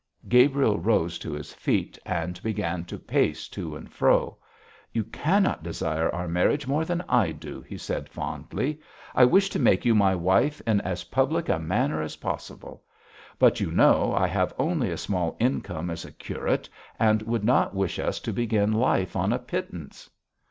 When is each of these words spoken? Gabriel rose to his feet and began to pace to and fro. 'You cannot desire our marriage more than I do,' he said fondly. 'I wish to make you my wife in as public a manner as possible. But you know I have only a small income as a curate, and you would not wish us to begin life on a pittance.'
Gabriel 0.27 0.79
rose 0.79 1.19
to 1.19 1.31
his 1.31 1.53
feet 1.53 1.95
and 2.07 2.41
began 2.41 2.83
to 2.83 2.97
pace 2.97 3.47
to 3.47 3.75
and 3.75 3.93
fro. 3.93 4.35
'You 4.91 5.03
cannot 5.03 5.61
desire 5.61 6.09
our 6.09 6.27
marriage 6.27 6.65
more 6.65 6.83
than 6.85 7.03
I 7.07 7.31
do,' 7.31 7.61
he 7.61 7.77
said 7.77 8.09
fondly. 8.09 8.79
'I 9.13 9.25
wish 9.25 9.49
to 9.51 9.59
make 9.59 9.85
you 9.85 9.93
my 9.93 10.15
wife 10.15 10.59
in 10.65 10.81
as 10.81 11.03
public 11.03 11.49
a 11.49 11.59
manner 11.59 12.01
as 12.01 12.15
possible. 12.15 12.83
But 13.37 13.59
you 13.59 13.69
know 13.71 14.11
I 14.15 14.25
have 14.25 14.55
only 14.57 14.89
a 14.89 14.97
small 14.97 15.37
income 15.39 15.91
as 15.91 16.03
a 16.03 16.11
curate, 16.11 16.67
and 16.97 17.21
you 17.21 17.27
would 17.27 17.43
not 17.43 17.75
wish 17.75 17.99
us 17.99 18.19
to 18.21 18.33
begin 18.33 18.71
life 18.71 19.15
on 19.15 19.31
a 19.31 19.37
pittance.' 19.37 20.09